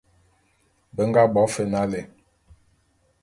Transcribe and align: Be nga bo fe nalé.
Be 0.95 1.01
nga 1.09 1.23
bo 1.33 1.41
fe 1.53 1.63
nalé. 1.71 2.01